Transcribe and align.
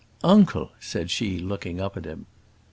"Uncle!" 0.23 0.71
said 0.79 1.11
she, 1.11 1.37
looking 1.37 1.79
up 1.79 1.95
at 1.95 2.05
him. 2.05 2.25